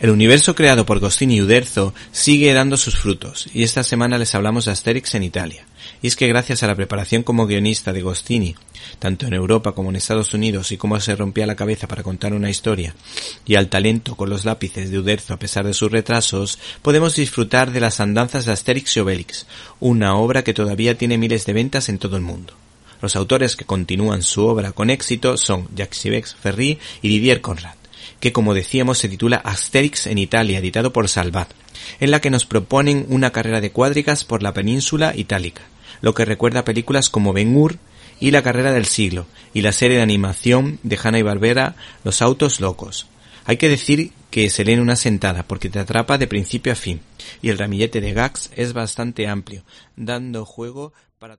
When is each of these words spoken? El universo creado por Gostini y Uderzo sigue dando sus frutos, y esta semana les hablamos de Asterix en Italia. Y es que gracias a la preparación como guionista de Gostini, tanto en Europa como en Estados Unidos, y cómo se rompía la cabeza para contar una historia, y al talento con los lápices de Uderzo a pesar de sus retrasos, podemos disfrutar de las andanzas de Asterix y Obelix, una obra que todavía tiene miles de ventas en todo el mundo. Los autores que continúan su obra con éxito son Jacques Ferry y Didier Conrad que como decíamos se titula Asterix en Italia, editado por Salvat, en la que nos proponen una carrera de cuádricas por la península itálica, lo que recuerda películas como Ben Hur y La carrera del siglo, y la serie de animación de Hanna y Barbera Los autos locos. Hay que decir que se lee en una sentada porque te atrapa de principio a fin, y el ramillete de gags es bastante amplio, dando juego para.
El 0.00 0.10
universo 0.10 0.54
creado 0.54 0.86
por 0.86 1.00
Gostini 1.00 1.36
y 1.36 1.42
Uderzo 1.42 1.92
sigue 2.12 2.52
dando 2.52 2.76
sus 2.76 2.96
frutos, 2.96 3.48
y 3.52 3.64
esta 3.64 3.82
semana 3.82 4.16
les 4.16 4.32
hablamos 4.36 4.66
de 4.66 4.70
Asterix 4.70 5.16
en 5.16 5.24
Italia. 5.24 5.66
Y 6.02 6.06
es 6.06 6.14
que 6.14 6.28
gracias 6.28 6.62
a 6.62 6.68
la 6.68 6.76
preparación 6.76 7.24
como 7.24 7.48
guionista 7.48 7.92
de 7.92 8.02
Gostini, 8.02 8.54
tanto 9.00 9.26
en 9.26 9.34
Europa 9.34 9.72
como 9.72 9.90
en 9.90 9.96
Estados 9.96 10.32
Unidos, 10.34 10.70
y 10.70 10.76
cómo 10.76 11.00
se 11.00 11.16
rompía 11.16 11.48
la 11.48 11.56
cabeza 11.56 11.88
para 11.88 12.04
contar 12.04 12.32
una 12.32 12.48
historia, 12.48 12.94
y 13.44 13.56
al 13.56 13.68
talento 13.68 14.14
con 14.14 14.30
los 14.30 14.44
lápices 14.44 14.92
de 14.92 15.00
Uderzo 15.00 15.34
a 15.34 15.38
pesar 15.40 15.66
de 15.66 15.74
sus 15.74 15.90
retrasos, 15.90 16.60
podemos 16.80 17.16
disfrutar 17.16 17.72
de 17.72 17.80
las 17.80 17.98
andanzas 17.98 18.44
de 18.44 18.52
Asterix 18.52 18.96
y 18.96 19.00
Obelix, 19.00 19.46
una 19.80 20.14
obra 20.14 20.44
que 20.44 20.54
todavía 20.54 20.96
tiene 20.96 21.18
miles 21.18 21.44
de 21.44 21.54
ventas 21.54 21.88
en 21.88 21.98
todo 21.98 22.16
el 22.16 22.22
mundo. 22.22 22.54
Los 23.02 23.16
autores 23.16 23.56
que 23.56 23.64
continúan 23.64 24.22
su 24.22 24.46
obra 24.46 24.70
con 24.70 24.90
éxito 24.90 25.36
son 25.36 25.66
Jacques 25.74 26.36
Ferry 26.40 26.78
y 27.02 27.08
Didier 27.08 27.40
Conrad 27.40 27.78
que 28.20 28.32
como 28.32 28.54
decíamos 28.54 28.98
se 28.98 29.08
titula 29.08 29.36
Asterix 29.38 30.06
en 30.06 30.18
Italia, 30.18 30.58
editado 30.58 30.92
por 30.92 31.08
Salvat, 31.08 31.50
en 32.00 32.10
la 32.10 32.20
que 32.20 32.30
nos 32.30 32.46
proponen 32.46 33.06
una 33.08 33.30
carrera 33.30 33.60
de 33.60 33.70
cuádricas 33.70 34.24
por 34.24 34.42
la 34.42 34.54
península 34.54 35.14
itálica, 35.16 35.62
lo 36.00 36.14
que 36.14 36.24
recuerda 36.24 36.64
películas 36.64 37.10
como 37.10 37.32
Ben 37.32 37.56
Hur 37.56 37.78
y 38.20 38.32
La 38.32 38.42
carrera 38.42 38.72
del 38.72 38.86
siglo, 38.86 39.26
y 39.54 39.62
la 39.62 39.72
serie 39.72 39.98
de 39.98 40.02
animación 40.02 40.80
de 40.82 40.98
Hanna 41.00 41.20
y 41.20 41.22
Barbera 41.22 41.76
Los 42.02 42.20
autos 42.20 42.60
locos. 42.60 43.06
Hay 43.44 43.56
que 43.56 43.68
decir 43.68 44.10
que 44.30 44.50
se 44.50 44.64
lee 44.64 44.72
en 44.72 44.80
una 44.80 44.96
sentada 44.96 45.44
porque 45.44 45.70
te 45.70 45.78
atrapa 45.78 46.18
de 46.18 46.26
principio 46.26 46.72
a 46.72 46.76
fin, 46.76 47.00
y 47.42 47.50
el 47.50 47.58
ramillete 47.58 48.00
de 48.00 48.12
gags 48.12 48.50
es 48.56 48.72
bastante 48.72 49.28
amplio, 49.28 49.64
dando 49.96 50.44
juego 50.44 50.92
para. 51.18 51.38